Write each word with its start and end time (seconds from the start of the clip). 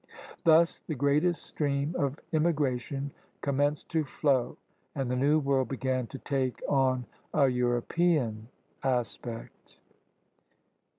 Thus 0.45 0.79
the 0.79 0.95
greatest 0.95 1.43
stream 1.43 1.95
of 1.95 2.19
immigration 2.31 3.11
commenced 3.41 3.89
to 3.89 4.03
flow, 4.03 4.57
and 4.95 5.11
the 5.11 5.15
New 5.15 5.37
World 5.37 5.67
began 5.67 6.07
to 6.07 6.17
take 6.17 6.59
on 6.67 7.05
a 7.35 7.47
European 7.47 8.47
aspect. 8.81 9.77